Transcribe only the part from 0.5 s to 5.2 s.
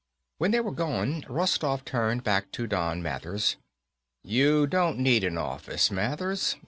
were gone, Rostoff turned back to Don Mathers. "You don't